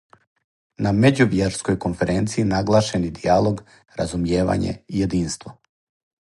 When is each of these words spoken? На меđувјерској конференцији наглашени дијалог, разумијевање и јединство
На 0.85 0.93
меđувјерској 1.01 1.75
конференцији 1.83 2.47
наглашени 2.53 3.13
дијалог, 3.19 3.61
разумијевање 4.01 4.75
и 4.79 4.83
јединство 5.05 5.55